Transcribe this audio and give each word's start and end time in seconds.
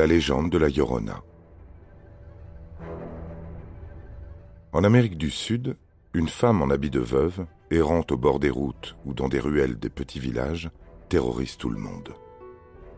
La 0.00 0.06
légende 0.06 0.48
de 0.48 0.56
la 0.56 0.70
Llorona. 0.70 1.22
En 4.72 4.82
Amérique 4.82 5.18
du 5.18 5.30
Sud, 5.30 5.76
une 6.14 6.30
femme 6.30 6.62
en 6.62 6.70
habit 6.70 6.88
de 6.88 7.00
veuve, 7.00 7.44
errant 7.70 8.06
au 8.10 8.16
bord 8.16 8.40
des 8.40 8.48
routes 8.48 8.96
ou 9.04 9.12
dans 9.12 9.28
des 9.28 9.40
ruelles 9.40 9.78
des 9.78 9.90
petits 9.90 10.18
villages, 10.18 10.70
terrorise 11.10 11.58
tout 11.58 11.68
le 11.68 11.78
monde. 11.78 12.14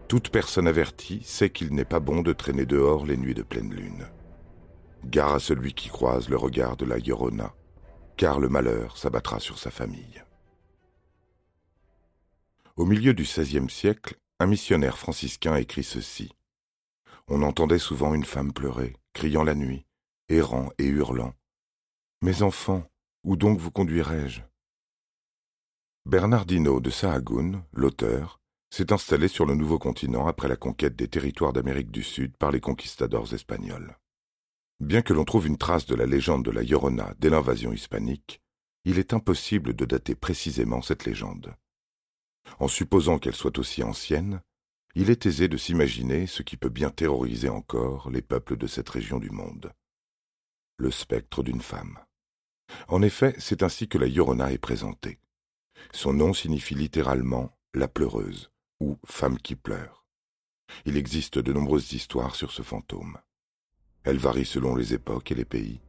Toute 0.06 0.28
personne 0.28 0.68
avertie 0.68 1.24
sait 1.24 1.50
qu'il 1.50 1.74
n'est 1.74 1.84
pas 1.84 1.98
bon 1.98 2.22
de 2.22 2.32
traîner 2.32 2.66
dehors 2.66 3.04
les 3.04 3.16
nuits 3.16 3.34
de 3.34 3.42
pleine 3.42 3.74
lune. 3.74 4.06
Gare 5.04 5.34
à 5.34 5.40
celui 5.40 5.74
qui 5.74 5.88
croise 5.88 6.28
le 6.28 6.36
regard 6.36 6.76
de 6.76 6.84
la 6.84 6.98
Llorona, 6.98 7.52
car 8.16 8.38
le 8.38 8.48
malheur 8.48 8.96
s'abattra 8.96 9.40
sur 9.40 9.58
sa 9.58 9.72
famille. 9.72 10.22
Au 12.76 12.84
milieu 12.84 13.12
du 13.12 13.24
XVIe 13.24 13.68
siècle, 13.68 14.14
un 14.38 14.46
missionnaire 14.46 14.98
franciscain 14.98 15.56
écrit 15.56 15.82
ceci 15.82 16.30
on 17.34 17.40
entendait 17.40 17.78
souvent 17.78 18.12
une 18.12 18.26
femme 18.26 18.52
pleurer, 18.52 18.94
criant 19.14 19.42
la 19.42 19.54
nuit, 19.54 19.86
errant 20.28 20.68
et 20.76 20.84
hurlant. 20.84 21.32
Mes 22.20 22.42
enfants, 22.42 22.84
où 23.24 23.36
donc 23.36 23.58
vous 23.58 23.70
conduirai-je? 23.70 24.42
Bernardino 26.04 26.78
de 26.78 26.90
Sahagún, 26.90 27.64
l'auteur, 27.72 28.38
s'est 28.68 28.92
installé 28.92 29.28
sur 29.28 29.46
le 29.46 29.54
nouveau 29.54 29.78
continent 29.78 30.26
après 30.26 30.46
la 30.46 30.56
conquête 30.56 30.94
des 30.94 31.08
territoires 31.08 31.54
d'Amérique 31.54 31.90
du 31.90 32.02
Sud 32.02 32.36
par 32.36 32.50
les 32.50 32.60
conquistadors 32.60 33.32
espagnols. 33.32 33.96
Bien 34.80 35.00
que 35.00 35.14
l'on 35.14 35.24
trouve 35.24 35.46
une 35.46 35.56
trace 35.56 35.86
de 35.86 35.94
la 35.94 36.04
légende 36.04 36.44
de 36.44 36.50
la 36.50 36.62
Llorona 36.62 37.14
dès 37.18 37.30
l'invasion 37.30 37.72
hispanique, 37.72 38.42
il 38.84 38.98
est 38.98 39.14
impossible 39.14 39.72
de 39.72 39.86
dater 39.86 40.14
précisément 40.14 40.82
cette 40.82 41.06
légende. 41.06 41.54
En 42.58 42.68
supposant 42.68 43.18
qu'elle 43.18 43.36
soit 43.36 43.58
aussi 43.58 43.82
ancienne, 43.82 44.42
il 44.94 45.10
est 45.10 45.26
aisé 45.26 45.48
de 45.48 45.56
s'imaginer 45.56 46.26
ce 46.26 46.42
qui 46.42 46.56
peut 46.56 46.68
bien 46.68 46.90
terroriser 46.90 47.48
encore 47.48 48.10
les 48.10 48.22
peuples 48.22 48.56
de 48.56 48.66
cette 48.66 48.88
région 48.88 49.18
du 49.18 49.30
monde. 49.30 49.72
Le 50.76 50.90
spectre 50.90 51.42
d'une 51.42 51.62
femme. 51.62 51.98
En 52.88 53.02
effet, 53.02 53.34
c'est 53.38 53.62
ainsi 53.62 53.88
que 53.88 53.98
la 53.98 54.06
Llorona 54.06 54.52
est 54.52 54.58
présentée. 54.58 55.18
Son 55.92 56.12
nom 56.12 56.34
signifie 56.34 56.74
littéralement 56.74 57.56
la 57.74 57.88
pleureuse 57.88 58.50
ou 58.80 58.98
femme 59.06 59.38
qui 59.38 59.54
pleure. 59.54 60.04
Il 60.84 60.96
existe 60.96 61.38
de 61.38 61.52
nombreuses 61.52 61.92
histoires 61.92 62.34
sur 62.34 62.50
ce 62.50 62.62
fantôme. 62.62 63.18
Elles 64.04 64.18
varient 64.18 64.44
selon 64.44 64.74
les 64.74 64.94
époques 64.94 65.30
et 65.30 65.34
les 65.34 65.44
pays. 65.44 65.80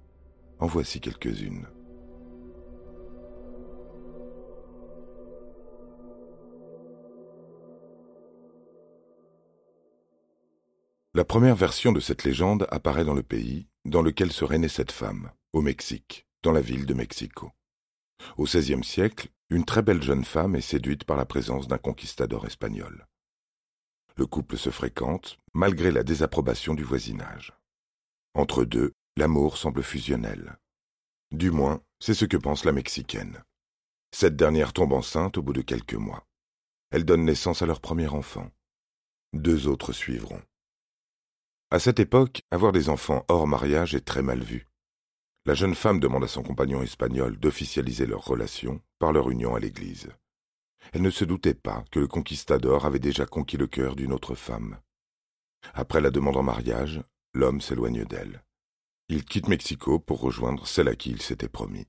En 0.60 0.68
voici 0.68 1.00
quelques-unes. 1.02 1.68
La 11.16 11.24
première 11.24 11.56
version 11.56 11.92
de 11.92 12.00
cette 12.00 12.24
légende 12.24 12.66
apparaît 12.72 13.06
dans 13.06 13.14
le 13.14 13.22
pays 13.22 13.68
dans 13.86 14.02
lequel 14.02 14.32
serait 14.32 14.58
née 14.58 14.68
cette 14.68 14.92
femme, 14.92 15.32
au 15.52 15.62
Mexique, 15.62 16.26
dans 16.42 16.52
la 16.52 16.62
ville 16.62 16.88
de 16.88 16.96
Mexico. 16.96 17.52
Au 18.38 18.46
XVIe 18.46 18.84
siècle, 18.84 19.30
une 19.52 19.64
très 19.64 19.84
belle 19.84 20.02
jeune 20.02 20.24
femme 20.24 20.56
est 20.56 20.62
séduite 20.62 21.04
par 21.04 21.16
la 21.16 21.28
présence 21.28 21.68
d'un 21.68 21.78
conquistador 21.78 22.48
espagnol. 22.48 23.06
Le 24.16 24.26
couple 24.26 24.58
se 24.58 24.72
fréquente 24.72 25.38
malgré 25.54 25.92
la 25.92 26.02
désapprobation 26.02 26.74
du 26.74 26.84
voisinage. 26.84 27.54
Entre 28.34 28.66
deux, 28.66 28.94
l'amour 29.16 29.58
semble 29.58 29.84
fusionnel. 29.84 30.58
Du 31.32 31.52
moins, 31.52 31.84
c'est 32.00 32.16
ce 32.16 32.26
que 32.26 32.38
pense 32.38 32.66
la 32.66 32.72
Mexicaine. 32.72 33.44
Cette 34.12 34.36
dernière 34.36 34.74
tombe 34.74 34.94
enceinte 34.94 35.38
au 35.38 35.44
bout 35.44 35.54
de 35.54 35.62
quelques 35.62 35.94
mois. 35.94 36.26
Elle 36.90 37.06
donne 37.06 37.26
naissance 37.26 37.62
à 37.62 37.68
leur 37.68 37.82
premier 37.82 38.08
enfant. 38.08 38.50
Deux 39.34 39.68
autres 39.68 39.94
suivront. 39.94 40.42
À 41.74 41.80
cette 41.80 42.00
époque, 42.00 42.44
avoir 42.52 42.72
des 42.72 42.90
enfants 42.90 43.26
hors 43.30 43.48
mariage 43.48 43.96
est 43.96 44.06
très 44.06 44.22
mal 44.22 44.44
vu. 44.44 44.68
La 45.48 45.56
jeune 45.56 45.74
femme 45.74 46.00
demande 46.00 46.24
à 46.24 46.28
son 46.28 46.44
compagnon 46.44 46.84
espagnol 46.84 47.40
d'officialiser 47.40 48.06
leur 48.06 48.24
relation 48.24 48.80
par 49.00 49.12
leur 49.12 49.32
union 49.32 49.56
à 49.56 49.60
l'Église. 49.60 50.10
Elle 50.92 51.02
ne 51.02 51.10
se 51.10 51.26
doutait 51.26 51.56
pas 51.56 51.84
que 51.90 52.00
le 52.00 52.08
conquistador 52.08 52.86
avait 52.86 53.00
déjà 53.00 53.26
conquis 53.26 53.58
le 53.58 53.66
cœur 53.66 53.96
d'une 53.96 54.14
autre 54.14 54.36
femme. 54.36 54.80
Après 55.74 56.00
la 56.00 56.12
demande 56.12 56.38
en 56.38 56.44
mariage, 56.44 57.04
l'homme 57.34 57.60
s'éloigne 57.60 58.06
d'elle. 58.06 58.44
Il 59.10 59.26
quitte 59.26 59.48
Mexico 59.48 59.98
pour 59.98 60.20
rejoindre 60.20 60.68
celle 60.68 60.90
à 60.90 60.96
qui 60.96 61.10
il 61.10 61.24
s'était 61.24 61.50
promis, 61.50 61.88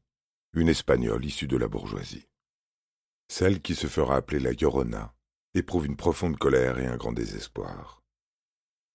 une 0.54 0.70
Espagnole 0.70 1.26
issue 1.26 1.46
de 1.46 1.58
la 1.58 1.68
bourgeoisie. 1.68 2.26
Celle 3.28 3.60
qui 3.60 3.74
se 3.74 3.88
fera 3.88 4.16
appeler 4.16 4.40
la 4.40 4.52
Llorona 4.52 5.14
éprouve 5.52 5.84
une 5.84 5.98
profonde 5.98 6.38
colère 6.38 6.78
et 6.78 6.86
un 6.86 6.96
grand 6.96 7.12
désespoir. 7.12 8.03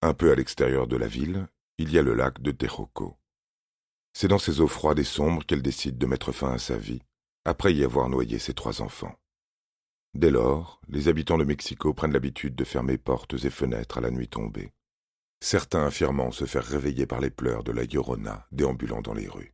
Un 0.01 0.13
peu 0.13 0.31
à 0.31 0.35
l'extérieur 0.35 0.87
de 0.87 0.95
la 0.95 1.07
ville, 1.07 1.47
il 1.77 1.91
y 1.91 1.97
a 1.97 2.01
le 2.01 2.13
lac 2.13 2.41
de 2.41 2.51
Texcoco. 2.51 3.17
C'est 4.13 4.29
dans 4.29 4.37
ces 4.37 4.61
eaux 4.61 4.67
froides 4.67 4.99
et 4.99 5.03
sombres 5.03 5.45
qu'elle 5.45 5.61
décide 5.61 5.97
de 5.97 6.05
mettre 6.05 6.31
fin 6.31 6.53
à 6.53 6.57
sa 6.57 6.77
vie, 6.77 7.01
après 7.43 7.73
y 7.73 7.83
avoir 7.83 8.07
noyé 8.07 8.39
ses 8.39 8.53
trois 8.53 8.81
enfants. 8.81 9.15
Dès 10.13 10.31
lors, 10.31 10.79
les 10.87 11.09
habitants 11.09 11.37
de 11.37 11.43
Mexico 11.43 11.93
prennent 11.93 12.13
l'habitude 12.13 12.55
de 12.55 12.63
fermer 12.63 12.97
portes 12.97 13.33
et 13.43 13.49
fenêtres 13.49 13.97
à 13.97 14.01
la 14.01 14.09
nuit 14.09 14.29
tombée, 14.29 14.71
certains 15.41 15.85
affirmant 15.85 16.31
se 16.31 16.45
faire 16.45 16.65
réveiller 16.65 17.05
par 17.05 17.19
les 17.19 17.29
pleurs 17.29 17.65
de 17.65 17.73
la 17.73 17.83
Llorona 17.83 18.47
déambulant 18.51 19.01
dans 19.01 19.13
les 19.13 19.27
rues. 19.27 19.53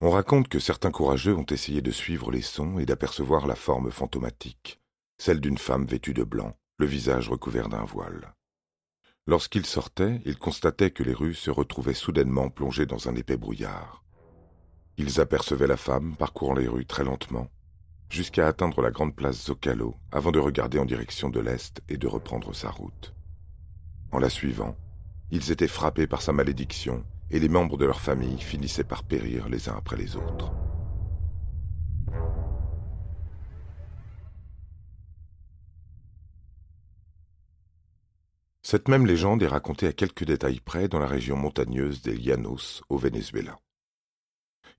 On 0.00 0.10
raconte 0.10 0.48
que 0.48 0.58
certains 0.58 0.90
courageux 0.90 1.34
ont 1.34 1.46
essayé 1.46 1.82
de 1.82 1.90
suivre 1.90 2.30
les 2.30 2.42
sons 2.42 2.78
et 2.78 2.86
d'apercevoir 2.86 3.46
la 3.46 3.56
forme 3.56 3.90
fantomatique, 3.90 4.80
celle 5.18 5.40
d'une 5.40 5.58
femme 5.58 5.84
vêtue 5.84 6.14
de 6.14 6.24
blanc, 6.24 6.56
le 6.78 6.86
visage 6.86 7.28
recouvert 7.28 7.68
d'un 7.68 7.84
voile. 7.84 8.34
Lorsqu'il 9.28 9.66
sortait, 9.66 10.22
ils 10.24 10.38
constataient 10.38 10.90
que 10.90 11.02
les 11.02 11.12
rues 11.12 11.34
se 11.34 11.50
retrouvaient 11.50 11.92
soudainement 11.92 12.48
plongées 12.48 12.86
dans 12.86 13.10
un 13.10 13.14
épais 13.14 13.36
brouillard. 13.36 14.02
Ils 14.96 15.20
apercevaient 15.20 15.66
la 15.66 15.76
femme 15.76 16.16
parcourant 16.16 16.54
les 16.54 16.66
rues 16.66 16.86
très 16.86 17.04
lentement, 17.04 17.50
jusqu'à 18.08 18.46
atteindre 18.46 18.80
la 18.80 18.90
grande 18.90 19.14
place 19.14 19.44
Zocalo 19.44 19.96
avant 20.12 20.32
de 20.32 20.38
regarder 20.38 20.78
en 20.78 20.86
direction 20.86 21.28
de 21.28 21.40
l'est 21.40 21.82
et 21.90 21.98
de 21.98 22.06
reprendre 22.06 22.54
sa 22.54 22.70
route. 22.70 23.12
En 24.12 24.18
la 24.18 24.30
suivant, 24.30 24.74
ils 25.30 25.52
étaient 25.52 25.68
frappés 25.68 26.06
par 26.06 26.22
sa 26.22 26.32
malédiction 26.32 27.04
et 27.30 27.38
les 27.38 27.50
membres 27.50 27.76
de 27.76 27.84
leur 27.84 28.00
famille 28.00 28.40
finissaient 28.40 28.82
par 28.82 29.04
périr 29.04 29.50
les 29.50 29.68
uns 29.68 29.76
après 29.76 29.98
les 29.98 30.16
autres. 30.16 30.57
Cette 38.70 38.88
même 38.88 39.06
légende 39.06 39.42
est 39.42 39.48
racontée 39.48 39.86
à 39.86 39.94
quelques 39.94 40.24
détails 40.24 40.60
près 40.60 40.88
dans 40.88 40.98
la 40.98 41.06
région 41.06 41.38
montagneuse 41.38 42.02
des 42.02 42.14
Llanos 42.14 42.82
au 42.90 42.98
Venezuela. 42.98 43.58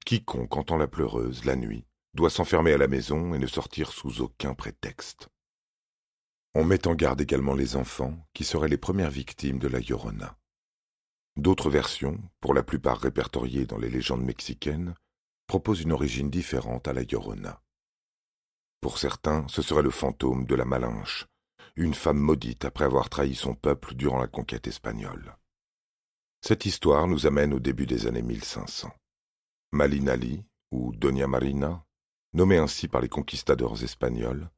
Quiconque 0.05 0.55
entend 0.57 0.77
la 0.77 0.87
pleureuse 0.87 1.43
la 1.43 1.55
nuit 1.55 1.87
doit 2.13 2.29
s'enfermer 2.29 2.71
à 2.71 2.77
la 2.77 2.87
maison 2.87 3.33
et 3.33 3.39
ne 3.39 3.47
sortir 3.47 3.91
sous 3.91 4.21
aucun 4.21 4.53
prétexte. 4.53 5.29
On 6.53 6.65
met 6.65 6.85
en 6.85 6.93
garde 6.93 7.19
également 7.19 7.55
les 7.55 7.77
enfants 7.77 8.15
qui 8.35 8.43
seraient 8.43 8.67
les 8.67 8.77
premières 8.77 9.09
victimes 9.09 9.57
de 9.57 9.67
la 9.67 9.79
Llorona. 9.79 10.37
D'autres 11.35 11.71
versions, 11.71 12.19
pour 12.41 12.53
la 12.53 12.61
plupart 12.61 12.99
répertoriées 12.99 13.65
dans 13.65 13.79
les 13.79 13.89
légendes 13.89 14.23
mexicaines, 14.23 14.93
proposent 15.47 15.81
une 15.81 15.93
origine 15.93 16.29
différente 16.29 16.87
à 16.87 16.93
la 16.93 17.01
Llorona. 17.01 17.63
Pour 18.81 18.99
certains, 18.99 19.47
ce 19.47 19.63
serait 19.63 19.81
le 19.81 19.89
fantôme 19.89 20.45
de 20.45 20.53
la 20.53 20.65
Malinche, 20.65 21.25
une 21.75 21.93
femme 21.93 22.19
maudite 22.19 22.65
après 22.65 22.85
avoir 22.85 23.09
trahi 23.09 23.35
son 23.35 23.53
peuple 23.55 23.95
durant 23.95 24.19
la 24.19 24.27
conquête 24.27 24.67
espagnole. 24.67 25.35
Cette 26.41 26.65
histoire 26.65 27.07
nous 27.07 27.27
amène 27.27 27.53
au 27.53 27.59
début 27.59 27.85
des 27.85 28.07
années 28.07 28.21
1500. 28.21 28.89
Malinali, 29.71 30.43
ou 30.71 30.93
Doña 30.95 31.27
Marina, 31.27 31.83
nommée 32.33 32.57
ainsi 32.57 32.87
par 32.87 33.01
les 33.01 33.09
conquistadors 33.09 33.83
espagnols, 33.83 34.49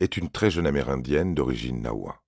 est 0.00 0.16
une 0.16 0.30
très 0.30 0.50
jeune 0.50 0.66
amérindienne 0.66 1.34
d'origine 1.34 1.82
nawa. 1.82 2.22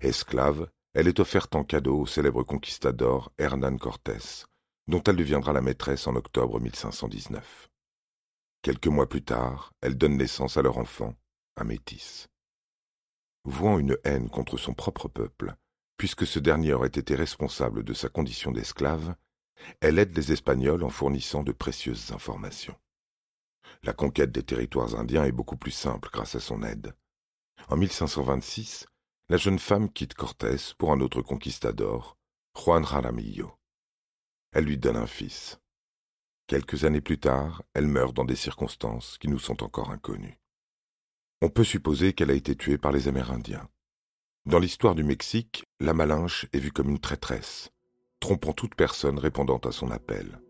Esclave, 0.00 0.68
elle 0.94 1.08
est 1.08 1.20
offerte 1.20 1.54
en 1.54 1.64
cadeau 1.64 2.00
au 2.00 2.06
célèbre 2.06 2.42
conquistador 2.42 3.32
Hernán 3.38 3.78
Cortés, 3.78 4.46
dont 4.86 5.02
elle 5.02 5.16
deviendra 5.16 5.52
la 5.52 5.60
maîtresse 5.60 6.06
en 6.06 6.16
octobre 6.16 6.60
1519. 6.60 7.68
Quelques 8.62 8.88
mois 8.88 9.08
plus 9.08 9.22
tard, 9.22 9.72
elle 9.80 9.96
donne 9.96 10.16
naissance 10.16 10.56
à 10.56 10.62
leur 10.62 10.78
enfant, 10.78 11.14
un 11.56 11.64
métis. 11.64 12.28
Vouant 13.44 13.78
une 13.78 13.96
haine 14.04 14.28
contre 14.28 14.56
son 14.56 14.74
propre 14.74 15.08
peuple, 15.08 15.54
puisque 15.96 16.26
ce 16.26 16.38
dernier 16.38 16.72
aurait 16.72 16.88
été 16.88 17.14
responsable 17.14 17.82
de 17.82 17.94
sa 17.94 18.08
condition 18.08 18.52
d'esclave, 18.52 19.14
elle 19.80 19.98
aide 19.98 20.16
les 20.16 20.32
Espagnols 20.32 20.84
en 20.84 20.90
fournissant 20.90 21.42
de 21.42 21.52
précieuses 21.52 22.12
informations. 22.12 22.76
La 23.82 23.92
conquête 23.92 24.32
des 24.32 24.42
territoires 24.42 24.94
indiens 24.94 25.24
est 25.24 25.32
beaucoup 25.32 25.56
plus 25.56 25.72
simple 25.72 26.08
grâce 26.12 26.34
à 26.34 26.40
son 26.40 26.62
aide. 26.62 26.94
En 27.68 27.76
1526, 27.76 28.86
la 29.28 29.36
jeune 29.36 29.58
femme 29.58 29.90
quitte 29.92 30.14
Cortés 30.14 30.56
pour 30.78 30.92
un 30.92 31.00
autre 31.00 31.22
conquistador, 31.22 32.16
Juan 32.56 32.84
Jaramillo. 32.84 33.52
Elle 34.52 34.64
lui 34.64 34.78
donne 34.78 34.96
un 34.96 35.06
fils. 35.06 35.60
Quelques 36.46 36.84
années 36.84 37.02
plus 37.02 37.18
tard, 37.18 37.62
elle 37.74 37.86
meurt 37.86 38.14
dans 38.14 38.24
des 38.24 38.36
circonstances 38.36 39.18
qui 39.18 39.28
nous 39.28 39.38
sont 39.38 39.62
encore 39.62 39.90
inconnues. 39.90 40.38
On 41.40 41.50
peut 41.50 41.62
supposer 41.62 42.14
qu'elle 42.14 42.32
a 42.32 42.34
été 42.34 42.56
tuée 42.56 42.78
par 42.78 42.90
les 42.90 43.06
Amérindiens. 43.06 43.68
Dans 44.46 44.58
l'histoire 44.58 44.96
du 44.96 45.04
Mexique, 45.04 45.62
la 45.78 45.94
Malinche 45.94 46.46
est 46.52 46.58
vue 46.58 46.72
comme 46.72 46.88
une 46.88 46.98
traîtresse, 46.98 47.70
trompant 48.18 48.52
toute 48.52 48.74
personne 48.74 49.20
répondant 49.20 49.58
à 49.58 49.70
son 49.70 49.92
appel. 49.92 50.40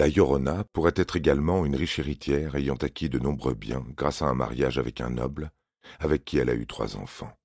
La 0.00 0.08
Llorona 0.08 0.64
pourrait 0.72 0.94
être 0.96 1.16
également 1.16 1.66
une 1.66 1.76
riche 1.76 1.98
héritière 1.98 2.54
ayant 2.54 2.76
acquis 2.76 3.10
de 3.10 3.18
nombreux 3.18 3.52
biens 3.52 3.84
grâce 3.98 4.22
à 4.22 4.28
un 4.28 4.34
mariage 4.34 4.78
avec 4.78 5.02
un 5.02 5.10
noble, 5.10 5.50
avec 5.98 6.24
qui 6.24 6.38
elle 6.38 6.48
a 6.48 6.54
eu 6.54 6.66
trois 6.66 6.96
enfants. 6.96 7.36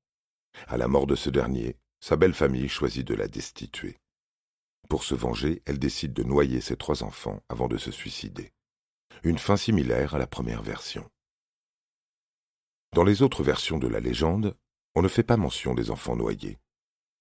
À 0.67 0.77
la 0.77 0.87
mort 0.87 1.05
de 1.05 1.15
ce 1.15 1.29
dernier, 1.29 1.75
sa 1.99 2.15
belle 2.15 2.33
famille 2.33 2.69
choisit 2.69 3.05
de 3.05 3.13
la 3.13 3.27
destituer. 3.27 3.97
Pour 4.87 5.03
se 5.03 5.15
venger, 5.15 5.63
elle 5.65 5.79
décide 5.79 6.13
de 6.13 6.23
noyer 6.23 6.61
ses 6.61 6.77
trois 6.77 7.03
enfants 7.03 7.43
avant 7.49 7.67
de 7.67 7.75
se 7.75 7.91
suicider. 7.91 8.53
Une 9.23 9.37
fin 9.37 9.57
similaire 9.57 10.15
à 10.15 10.17
la 10.17 10.25
première 10.25 10.63
version. 10.63 11.05
Dans 12.93 13.03
les 13.03 13.21
autres 13.21 13.43
versions 13.43 13.79
de 13.79 13.89
la 13.89 13.99
légende, 13.99 14.55
on 14.95 15.01
ne 15.01 15.09
fait 15.09 15.23
pas 15.23 15.35
mention 15.35 15.73
des 15.73 15.91
enfants 15.91 16.15
noyés. 16.15 16.57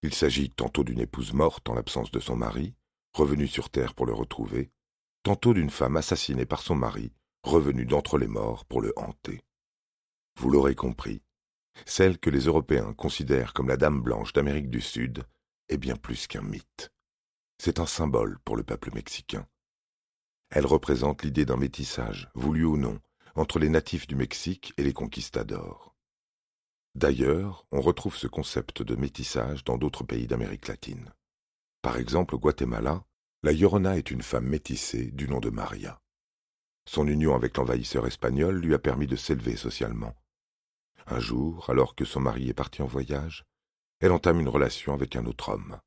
Il 0.04 0.14
s'agit 0.14 0.50
tantôt 0.50 0.84
d'une 0.84 1.00
épouse 1.00 1.32
morte 1.32 1.68
en 1.68 1.74
l'absence 1.74 2.12
de 2.12 2.20
son 2.20 2.36
mari, 2.36 2.76
revenue 3.14 3.48
sur 3.48 3.68
terre 3.68 3.94
pour 3.94 4.06
le 4.06 4.12
retrouver, 4.14 4.70
tantôt 5.24 5.54
d'une 5.54 5.70
femme 5.70 5.96
assassinée 5.96 6.44
par 6.44 6.60
son 6.60 6.76
mari, 6.76 7.10
revenue 7.42 7.86
d'entre 7.86 8.18
les 8.18 8.28
morts 8.28 8.66
pour 8.66 8.80
le 8.82 8.92
hanter. 8.96 9.40
Vous 10.38 10.50
l'aurez 10.50 10.74
compris, 10.74 11.22
celle 11.86 12.18
que 12.18 12.30
les 12.30 12.44
Européens 12.44 12.92
considèrent 12.92 13.54
comme 13.54 13.68
la 13.68 13.78
Dame 13.78 14.02
blanche 14.02 14.34
d'Amérique 14.34 14.68
du 14.68 14.82
Sud 14.82 15.24
est 15.70 15.78
bien 15.78 15.96
plus 15.96 16.26
qu'un 16.26 16.42
mythe. 16.42 16.92
C'est 17.58 17.80
un 17.80 17.86
symbole 17.86 18.38
pour 18.44 18.54
le 18.54 18.64
peuple 18.64 18.90
mexicain. 18.94 19.46
Elle 20.50 20.66
représente 20.66 21.22
l'idée 21.22 21.46
d'un 21.46 21.56
métissage, 21.56 22.28
voulu 22.34 22.64
ou 22.64 22.76
non, 22.76 23.00
entre 23.34 23.58
les 23.58 23.70
natifs 23.70 24.06
du 24.06 24.16
Mexique 24.16 24.74
et 24.76 24.82
les 24.82 24.92
conquistadors. 24.92 25.96
D'ailleurs, 26.94 27.66
on 27.72 27.80
retrouve 27.80 28.16
ce 28.16 28.26
concept 28.26 28.82
de 28.82 28.94
métissage 28.94 29.64
dans 29.64 29.78
d'autres 29.78 30.04
pays 30.04 30.26
d'Amérique 30.26 30.68
latine. 30.68 31.12
Par 31.80 31.96
exemple, 31.96 32.34
au 32.34 32.38
Guatemala, 32.38 33.04
la 33.44 33.52
Llorona 33.52 33.98
est 33.98 34.10
une 34.10 34.22
femme 34.22 34.46
métissée 34.46 35.10
du 35.10 35.28
nom 35.28 35.38
de 35.38 35.50
Maria. 35.50 36.00
Son 36.86 37.06
union 37.06 37.34
avec 37.34 37.58
l'envahisseur 37.58 38.06
espagnol 38.06 38.58
lui 38.58 38.72
a 38.72 38.78
permis 38.78 39.06
de 39.06 39.16
s'élever 39.16 39.54
socialement. 39.54 40.14
Un 41.06 41.20
jour, 41.20 41.68
alors 41.68 41.94
que 41.94 42.06
son 42.06 42.20
mari 42.20 42.48
est 42.48 42.54
parti 42.54 42.80
en 42.80 42.86
voyage, 42.86 43.44
elle 44.00 44.12
entame 44.12 44.40
une 44.40 44.48
relation 44.48 44.94
avec 44.94 45.14
un 45.14 45.26
autre 45.26 45.50
homme. 45.50 45.78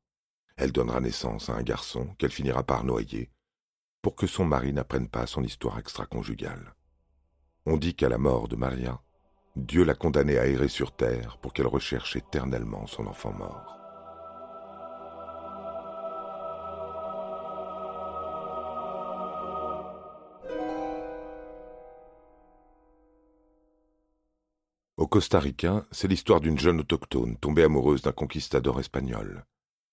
Elle 0.55 0.71
donnera 0.71 1.01
naissance 1.01 1.49
à 1.49 1.55
un 1.55 1.63
garçon 1.63 2.13
qu'elle 2.19 2.29
finira 2.29 2.61
par 2.61 2.83
noyer, 2.83 3.31
pour 4.03 4.15
que 4.15 4.27
son 4.27 4.45
mari 4.45 4.71
n'apprenne 4.71 5.09
pas 5.09 5.25
son 5.25 5.41
histoire 5.41 5.79
extra-conjugale. 5.79 6.75
On 7.65 7.77
dit 7.77 7.95
qu'à 7.95 8.07
la 8.07 8.19
mort 8.19 8.47
de 8.47 8.55
Maria, 8.55 9.01
Dieu 9.55 9.83
l'a 9.83 9.95
condamnée 9.95 10.37
à 10.37 10.45
errer 10.45 10.67
sur 10.69 10.95
terre 10.95 11.39
pour 11.39 11.53
qu'elle 11.53 11.65
recherche 11.65 12.15
éternellement 12.17 12.85
son 12.85 13.07
enfant 13.07 13.33
mort. 13.33 13.76
Au 24.97 25.05
Costa 25.05 25.39
Rica, 25.39 25.85
c'est 25.91 26.07
l'histoire 26.07 26.41
d'une 26.41 26.57
jeune 26.57 26.79
autochtone 26.79 27.37
tombée 27.37 27.63
amoureuse 27.63 28.01
d'un 28.01 28.11
conquistador 28.11 28.79
espagnol. 28.79 29.45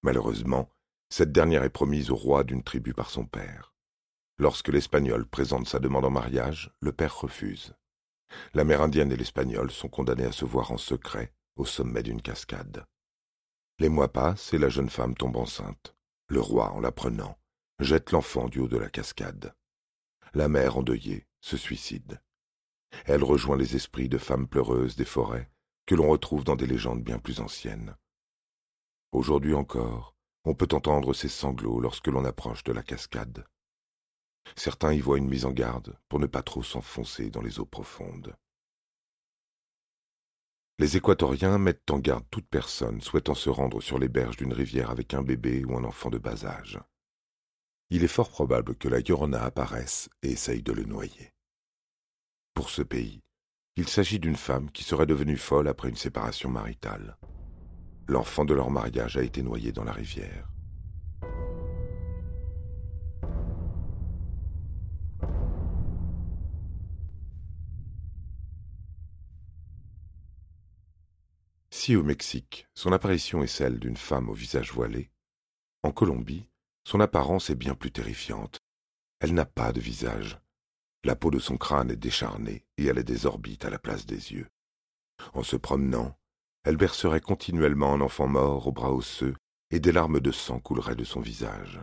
Malheureusement, 0.02 0.70
cette 1.10 1.30
dernière 1.30 1.62
est 1.62 1.68
promise 1.68 2.10
au 2.10 2.16
roi 2.16 2.42
d'une 2.42 2.62
tribu 2.62 2.94
par 2.94 3.10
son 3.10 3.26
père. 3.26 3.74
Lorsque 4.38 4.68
l'Espagnol 4.68 5.26
présente 5.26 5.68
sa 5.68 5.78
demande 5.78 6.06
en 6.06 6.10
mariage, 6.10 6.74
le 6.80 6.90
père 6.90 7.20
refuse. 7.20 7.74
L'Amérindienne 8.54 9.12
et 9.12 9.16
l'Espagnol 9.16 9.70
sont 9.70 9.88
condamnés 9.88 10.24
à 10.24 10.32
se 10.32 10.46
voir 10.46 10.72
en 10.72 10.78
secret 10.78 11.34
au 11.56 11.66
sommet 11.66 12.02
d'une 12.02 12.22
cascade. 12.22 12.86
Les 13.78 13.90
mois 13.90 14.10
passent 14.10 14.54
et 14.54 14.58
la 14.58 14.70
jeune 14.70 14.88
femme 14.88 15.14
tombe 15.14 15.36
enceinte. 15.36 15.94
Le 16.28 16.40
roi, 16.40 16.72
en 16.72 16.80
l'apprenant, 16.80 17.36
jette 17.78 18.10
l'enfant 18.10 18.48
du 18.48 18.58
haut 18.58 18.68
de 18.68 18.78
la 18.78 18.88
cascade. 18.88 19.54
La 20.32 20.48
mère, 20.48 20.78
endeuillée, 20.78 21.26
se 21.42 21.58
suicide. 21.58 22.22
Elle 23.06 23.24
rejoint 23.24 23.56
les 23.56 23.76
esprits 23.76 24.08
de 24.08 24.18
femmes 24.18 24.48
pleureuses 24.48 24.96
des 24.96 25.04
forêts 25.04 25.50
que 25.86 25.94
l'on 25.94 26.08
retrouve 26.08 26.44
dans 26.44 26.56
des 26.56 26.66
légendes 26.66 27.02
bien 27.02 27.18
plus 27.18 27.40
anciennes. 27.40 27.96
Aujourd'hui 29.12 29.54
encore, 29.54 30.14
on 30.44 30.54
peut 30.54 30.68
entendre 30.72 31.14
ces 31.14 31.28
sanglots 31.28 31.80
lorsque 31.80 32.08
l'on 32.08 32.24
approche 32.24 32.64
de 32.64 32.72
la 32.72 32.82
cascade. 32.82 33.46
Certains 34.56 34.92
y 34.92 35.00
voient 35.00 35.18
une 35.18 35.28
mise 35.28 35.44
en 35.44 35.52
garde 35.52 35.98
pour 36.08 36.20
ne 36.20 36.26
pas 36.26 36.42
trop 36.42 36.62
s'enfoncer 36.62 37.30
dans 37.30 37.42
les 37.42 37.60
eaux 37.60 37.66
profondes. 37.66 38.34
Les 40.78 40.96
Équatoriens 40.96 41.58
mettent 41.58 41.90
en 41.90 41.98
garde 41.98 42.24
toute 42.30 42.48
personne 42.48 43.00
souhaitant 43.00 43.34
se 43.34 43.48
rendre 43.48 43.80
sur 43.80 43.98
les 43.98 44.08
berges 44.08 44.36
d'une 44.36 44.52
rivière 44.52 44.90
avec 44.90 45.14
un 45.14 45.22
bébé 45.22 45.64
ou 45.64 45.76
un 45.76 45.84
enfant 45.84 46.10
de 46.10 46.18
bas 46.18 46.44
âge. 46.44 46.80
Il 47.90 48.02
est 48.02 48.08
fort 48.08 48.30
probable 48.30 48.74
que 48.74 48.88
la 48.88 49.00
Yorona 49.00 49.42
apparaisse 49.42 50.08
et 50.22 50.32
essaye 50.32 50.62
de 50.62 50.72
le 50.72 50.84
noyer 50.84 51.33
pour 52.54 52.70
ce 52.70 52.82
pays. 52.82 53.20
Il 53.76 53.88
s'agit 53.88 54.20
d'une 54.20 54.36
femme 54.36 54.70
qui 54.70 54.84
serait 54.84 55.06
devenue 55.06 55.36
folle 55.36 55.68
après 55.68 55.88
une 55.88 55.96
séparation 55.96 56.48
maritale. 56.48 57.16
L'enfant 58.06 58.44
de 58.44 58.54
leur 58.54 58.70
mariage 58.70 59.16
a 59.16 59.22
été 59.22 59.42
noyé 59.42 59.72
dans 59.72 59.84
la 59.84 59.92
rivière. 59.92 60.48
Si 71.70 71.96
au 71.96 72.02
Mexique, 72.02 72.66
son 72.74 72.92
apparition 72.92 73.42
est 73.42 73.46
celle 73.46 73.78
d'une 73.78 73.96
femme 73.96 74.30
au 74.30 74.32
visage 74.32 74.72
voilé, 74.72 75.10
en 75.82 75.90
Colombie, 75.90 76.48
son 76.86 77.00
apparence 77.00 77.50
est 77.50 77.56
bien 77.56 77.74
plus 77.74 77.90
terrifiante. 77.90 78.58
Elle 79.20 79.34
n'a 79.34 79.44
pas 79.44 79.72
de 79.72 79.80
visage. 79.80 80.38
La 81.04 81.14
peau 81.14 81.30
de 81.30 81.38
son 81.38 81.58
crâne 81.58 81.90
est 81.90 81.96
décharnée 81.96 82.64
et 82.78 82.86
elle 82.86 82.98
a 82.98 83.02
des 83.02 83.26
orbites 83.26 83.66
à 83.66 83.70
la 83.70 83.78
place 83.78 84.06
des 84.06 84.32
yeux. 84.32 84.48
En 85.34 85.42
se 85.42 85.56
promenant, 85.56 86.16
elle 86.64 86.78
bercerait 86.78 87.20
continuellement 87.20 87.92
un 87.92 88.00
enfant 88.00 88.26
mort 88.26 88.66
aux 88.66 88.72
bras 88.72 88.92
osseux 88.92 89.36
et 89.70 89.80
des 89.80 89.92
larmes 89.92 90.20
de 90.20 90.32
sang 90.32 90.60
couleraient 90.60 90.96
de 90.96 91.04
son 91.04 91.20
visage. 91.20 91.78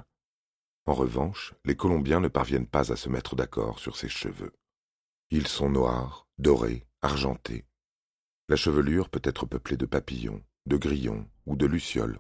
En 0.88 0.94
revanche, 0.94 1.54
les 1.66 1.75
Colombiens 1.75 2.20
ne 2.20 2.30
parviennent 2.30 2.68
pas 2.68 2.92
à 2.92 2.96
se 2.96 3.10
mettre 3.10 3.36
d'accord 3.36 3.78
sur 3.78 3.96
ses 3.96 4.10
cheveux. 4.10 4.54
Ils 5.30 5.48
sont 5.48 5.70
noirs, 5.70 6.28
dorés, 6.40 6.88
argentés. 7.04 7.66
La 8.50 8.56
chevelure 8.56 9.10
peut 9.10 9.22
être 9.24 9.46
peuplée 9.46 9.78
de 9.78 9.86
papillons, 9.86 10.44
de 10.66 10.78
grillons 10.78 11.28
ou 11.46 11.56
de 11.56 11.68
lucioles. 11.68 12.20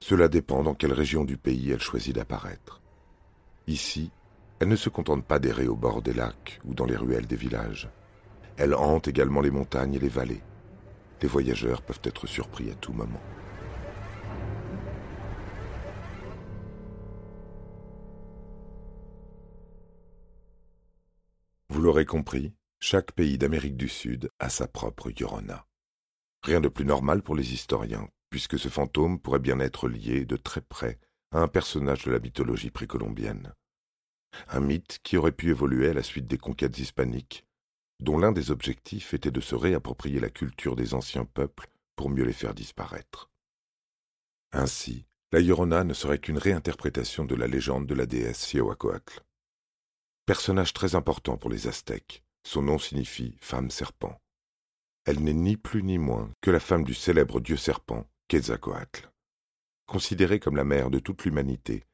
Cela 0.00 0.28
dépend 0.28 0.62
dans 0.62 0.74
quelle 0.74 0.92
région 0.94 1.24
du 1.24 1.36
pays 1.36 1.70
elle 1.70 1.82
choisit 1.82 2.14
d'apparaître. 2.14 2.80
Ici, 3.66 4.10
elle 4.60 4.68
ne 4.68 4.76
se 4.76 4.88
contente 4.88 5.24
pas 5.24 5.38
d'errer 5.38 5.68
au 5.68 5.76
bord 5.76 6.02
des 6.02 6.12
lacs 6.12 6.60
ou 6.64 6.74
dans 6.74 6.86
les 6.86 6.96
ruelles 6.96 7.26
des 7.26 7.36
villages. 7.36 7.88
Elle 8.56 8.74
hante 8.74 9.08
également 9.08 9.40
les 9.40 9.50
montagnes 9.50 9.94
et 9.94 9.98
les 9.98 10.08
vallées. 10.08 10.42
Les 11.22 11.28
voyageurs 11.28 11.82
peuvent 11.82 12.00
être 12.04 12.26
surpris 12.26 12.70
à 12.70 12.74
tout 12.74 12.92
moment. 12.92 13.20
Vous 21.68 21.80
l'aurez 21.80 22.06
compris, 22.06 22.54
Chaque 22.86 23.12
pays 23.12 23.38
d'Amérique 23.38 23.78
du 23.78 23.88
Sud 23.88 24.28
a 24.38 24.50
sa 24.50 24.68
propre 24.68 25.10
Llorona. 25.10 25.66
Rien 26.42 26.60
de 26.60 26.68
plus 26.68 26.84
normal 26.84 27.22
pour 27.22 27.34
les 27.34 27.54
historiens, 27.54 28.06
puisque 28.28 28.58
ce 28.58 28.68
fantôme 28.68 29.18
pourrait 29.18 29.38
bien 29.38 29.58
être 29.58 29.88
lié 29.88 30.26
de 30.26 30.36
très 30.36 30.60
près 30.60 31.00
à 31.32 31.38
un 31.38 31.48
personnage 31.48 32.04
de 32.04 32.12
la 32.12 32.18
mythologie 32.18 32.70
précolombienne. 32.70 33.54
Un 34.48 34.60
mythe 34.60 35.00
qui 35.02 35.16
aurait 35.16 35.32
pu 35.32 35.50
évoluer 35.50 35.88
à 35.88 35.94
la 35.94 36.02
suite 36.02 36.26
des 36.26 36.38
conquêtes 36.38 36.78
hispaniques, 36.78 37.46
dont 38.00 38.18
l'un 38.18 38.32
des 38.32 38.50
objectifs 38.50 39.14
était 39.14 39.30
de 39.30 39.40
se 39.40 39.54
réapproprier 39.54 40.20
la 40.20 40.30
culture 40.30 40.76
des 40.76 40.94
anciens 40.94 41.24
peuples 41.24 41.68
pour 41.96 42.10
mieux 42.10 42.24
les 42.24 42.32
faire 42.32 42.54
disparaître. 42.54 43.30
Ainsi, 44.52 45.06
la 45.32 45.40
Llorona 45.40 45.84
ne 45.84 45.94
serait 45.94 46.18
qu'une 46.18 46.38
réinterprétation 46.38 47.24
de 47.24 47.34
la 47.34 47.46
légende 47.46 47.86
de 47.86 47.94
la 47.94 48.06
déesse 48.06 48.46
Cihuacoatl. 48.46 49.20
Personnage 50.26 50.72
très 50.72 50.94
important 50.94 51.36
pour 51.36 51.50
les 51.50 51.66
Aztèques, 51.66 52.22
son 52.44 52.62
nom 52.62 52.78
signifie 52.78 53.36
femme 53.40 53.70
serpent. 53.70 54.20
Elle 55.06 55.20
n'est 55.22 55.34
ni 55.34 55.56
plus 55.56 55.82
ni 55.82 55.98
moins 55.98 56.30
que 56.40 56.50
la 56.50 56.60
femme 56.60 56.84
du 56.84 56.94
célèbre 56.94 57.40
dieu 57.40 57.56
serpent, 57.56 58.08
Quetzalcoatl. 58.28 59.10
Considérée 59.86 60.40
comme 60.40 60.56
la 60.56 60.64
mère 60.64 60.88
de 60.88 60.98
toute 60.98 61.24
l'humanité, 61.24 61.84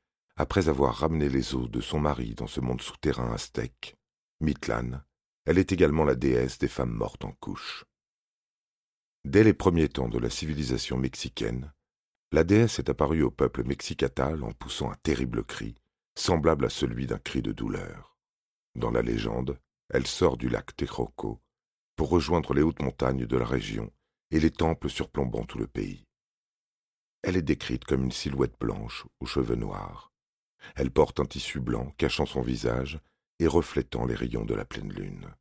après 0.41 0.71
avoir 0.71 0.95
ramené 0.95 1.29
les 1.29 1.55
os 1.55 1.71
de 1.71 1.83
son 1.83 2.01
mari 2.01 2.35
dans 2.35 2.47
ce 2.47 2.61
monde 2.61 2.81
souterrain 2.81 3.31
aztèque, 3.31 3.99
Mitlan, 4.41 5.03
elle 5.45 5.59
est 5.59 5.71
également 5.71 6.05
la 6.05 6.15
déesse 6.15 6.57
des 6.57 6.67
femmes 6.67 6.95
mortes 6.95 7.27
en 7.27 7.33
couche. 7.33 7.85
Dès 9.27 9.45
les 9.45 9.53
premiers 9.53 9.91
temps 9.91 10.09
de 10.09 10.19
la 10.19 10.31
civilisation 10.31 10.97
mexicaine, 10.97 11.75
la 12.33 12.43
déesse 12.43 12.79
est 12.79 12.89
apparue 12.89 13.23
au 13.23 13.31
peuple 13.31 13.65
mexicatal 13.65 14.43
en 14.43 14.53
poussant 14.53 14.91
un 14.91 14.97
terrible 15.03 15.45
cri, 15.45 15.75
semblable 16.17 16.65
à 16.65 16.71
celui 16.71 17.07
d'un 17.07 17.19
cri 17.19 17.43
de 17.43 17.53
douleur. 17.53 18.17
Dans 18.77 18.91
la 18.91 19.03
légende, 19.03 19.61
elle 19.91 20.07
sort 20.07 20.39
du 20.39 20.49
lac 20.49 20.75
Texcoco 20.75 21.43
pour 21.97 22.09
rejoindre 22.09 22.55
les 22.55 22.63
hautes 22.63 22.81
montagnes 22.81 23.27
de 23.27 23.37
la 23.37 23.45
région 23.45 23.93
et 24.31 24.41
les 24.41 24.51
temples 24.51 24.89
surplombant 24.89 25.45
tout 25.45 25.59
le 25.59 25.67
pays. 25.67 26.07
Elle 27.21 27.37
est 27.37 27.43
décrite 27.43 27.85
comme 27.85 28.05
une 28.05 28.11
silhouette 28.11 28.59
blanche 28.59 29.05
aux 29.21 29.27
cheveux 29.27 29.57
noirs. 29.57 30.10
Elle 30.77 30.91
porte 30.91 31.21
un 31.21 31.25
tissu 31.25 31.61
blanc 31.61 31.93
cachant 31.97 32.27
son 32.27 32.43
visage 32.43 32.99
et 33.39 33.47
reflétant 33.47 34.05
les 34.05 34.15
rayons 34.15 34.45
de 34.45 34.55
la 34.55 34.65
pleine 34.65 34.93
lune. 34.93 35.35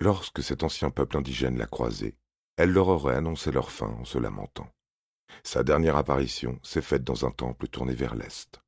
Lorsque 0.00 0.42
cet 0.42 0.62
ancien 0.62 0.90
peuple 0.90 1.16
indigène 1.16 1.58
l'a 1.58 1.66
croisée, 1.66 2.16
elle 2.56 2.70
leur 2.70 2.88
aurait 2.88 3.16
annoncé 3.16 3.50
leur 3.50 3.70
fin 3.70 3.88
en 3.88 4.04
se 4.04 4.18
lamentant. 4.18 4.70
Sa 5.42 5.62
dernière 5.62 5.96
apparition 5.96 6.58
s'est 6.62 6.82
faite 6.82 7.04
dans 7.04 7.24
un 7.24 7.30
temple 7.30 7.68
tourné 7.68 7.94
vers 7.94 8.14
l'Est. 8.14 8.60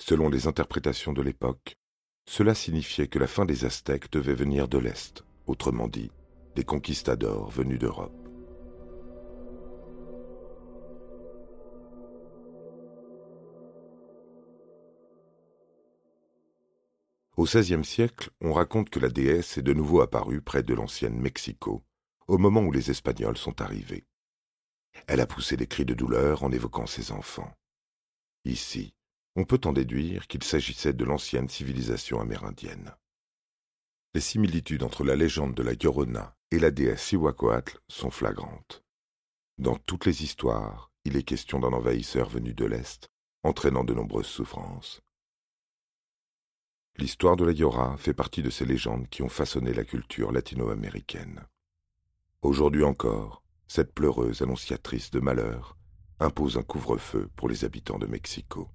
Selon 0.00 0.28
les 0.28 0.46
interprétations 0.46 1.12
de 1.12 1.22
l'époque, 1.22 1.76
cela 2.28 2.54
signifiait 2.54 3.08
que 3.08 3.18
la 3.18 3.26
fin 3.26 3.44
des 3.44 3.64
Aztèques 3.64 4.10
devait 4.10 4.34
venir 4.34 4.68
de 4.68 4.78
l'Est, 4.78 5.24
autrement 5.46 5.88
dit, 5.88 6.10
des 6.54 6.64
conquistadors 6.64 7.50
venus 7.50 7.78
d'Europe. 7.78 8.25
Au 17.36 17.44
XVIe 17.44 17.84
siècle, 17.84 18.30
on 18.40 18.54
raconte 18.54 18.88
que 18.88 18.98
la 18.98 19.10
déesse 19.10 19.58
est 19.58 19.62
de 19.62 19.74
nouveau 19.74 20.00
apparue 20.00 20.40
près 20.40 20.62
de 20.62 20.72
l'ancienne 20.72 21.20
Mexico, 21.20 21.84
au 22.28 22.38
moment 22.38 22.62
où 22.62 22.72
les 22.72 22.90
Espagnols 22.90 23.36
sont 23.36 23.60
arrivés. 23.60 24.04
Elle 25.06 25.20
a 25.20 25.26
poussé 25.26 25.58
des 25.58 25.66
cris 25.66 25.84
de 25.84 25.92
douleur 25.92 26.44
en 26.44 26.50
évoquant 26.50 26.86
ses 26.86 27.12
enfants. 27.12 27.52
Ici, 28.46 28.94
on 29.34 29.44
peut 29.44 29.60
en 29.66 29.74
déduire 29.74 30.28
qu'il 30.28 30.42
s'agissait 30.42 30.94
de 30.94 31.04
l'ancienne 31.04 31.50
civilisation 31.50 32.20
amérindienne. 32.20 32.94
Les 34.14 34.22
similitudes 34.22 34.82
entre 34.82 35.04
la 35.04 35.14
légende 35.14 35.54
de 35.54 35.62
la 35.62 35.74
Llorona 35.74 36.34
et 36.50 36.58
la 36.58 36.70
déesse 36.70 37.02
Cihuacoatl 37.02 37.78
sont 37.88 38.10
flagrantes. 38.10 38.82
Dans 39.58 39.76
toutes 39.76 40.06
les 40.06 40.22
histoires, 40.22 40.90
il 41.04 41.18
est 41.18 41.22
question 41.22 41.58
d'un 41.58 41.74
envahisseur 41.74 42.30
venu 42.30 42.54
de 42.54 42.64
l'Est, 42.64 43.10
entraînant 43.42 43.84
de 43.84 43.92
nombreuses 43.92 44.26
souffrances. 44.26 45.02
L'histoire 46.98 47.36
de 47.36 47.44
la 47.44 47.52
Yora 47.52 47.96
fait 47.98 48.14
partie 48.14 48.42
de 48.42 48.48
ces 48.48 48.64
légendes 48.64 49.06
qui 49.10 49.22
ont 49.22 49.28
façonné 49.28 49.74
la 49.74 49.84
culture 49.84 50.32
latino-américaine. 50.32 51.42
Aujourd'hui 52.40 52.84
encore, 52.84 53.42
cette 53.68 53.92
pleureuse 53.92 54.40
annonciatrice 54.40 55.10
de 55.10 55.20
malheur 55.20 55.76
impose 56.20 56.56
un 56.56 56.62
couvre-feu 56.62 57.28
pour 57.36 57.50
les 57.50 57.66
habitants 57.66 57.98
de 57.98 58.06
Mexico. 58.06 58.70